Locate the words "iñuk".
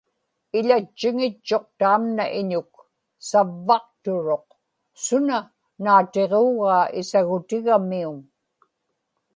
2.39-2.71